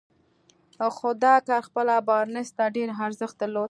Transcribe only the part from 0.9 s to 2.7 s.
خو دا کار خپله بارنس ته